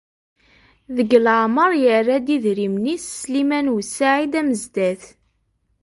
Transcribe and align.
Deg 0.95 1.09
leɛmeṛ 1.25 1.71
yerra-d 1.81 2.27
idrimen-is 2.35 3.05
Sliman 3.21 3.67
u 3.75 3.77
Saɛid 3.83 4.33
Amezdat. 4.39 5.03